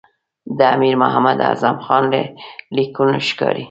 [0.57, 2.21] د امیر محمد اعظم خان له
[2.75, 3.59] لیکونو ښکاري.